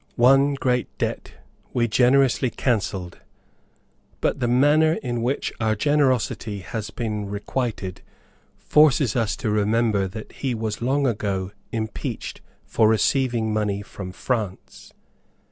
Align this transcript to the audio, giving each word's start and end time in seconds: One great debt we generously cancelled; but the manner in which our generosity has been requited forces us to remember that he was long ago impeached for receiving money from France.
One 0.15 0.55
great 0.55 0.87
debt 0.97 1.33
we 1.73 1.87
generously 1.87 2.49
cancelled; 2.49 3.19
but 4.19 4.39
the 4.39 4.47
manner 4.47 4.93
in 5.03 5.21
which 5.21 5.53
our 5.59 5.75
generosity 5.75 6.61
has 6.61 6.89
been 6.89 7.29
requited 7.29 8.01
forces 8.57 9.15
us 9.15 9.35
to 9.35 9.51
remember 9.51 10.07
that 10.07 10.31
he 10.31 10.55
was 10.55 10.81
long 10.81 11.05
ago 11.05 11.51
impeached 11.71 12.41
for 12.65 12.87
receiving 12.89 13.53
money 13.53 13.83
from 13.83 14.11
France. 14.11 14.91